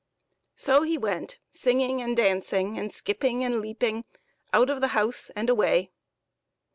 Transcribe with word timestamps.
So 0.55 0.81
he 0.81 0.97
went 0.97 1.37
singing 1.51 2.01
and 2.01 2.17
dan'cing, 2.17 2.75
and 2.75 2.91
skipping 2.91 3.43
and 3.43 3.59
leaping, 3.61 4.05
out 4.51 4.71
of 4.71 4.81
the 4.81 4.87
house 4.97 5.29
and 5.35 5.47
away. 5.47 5.91